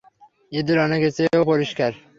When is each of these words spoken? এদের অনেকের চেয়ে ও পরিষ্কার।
এদের 0.51 0.77
অনেকের 0.79 1.11
চেয়ে 1.17 1.35
ও 1.37 1.43
পরিষ্কার। 1.51 1.91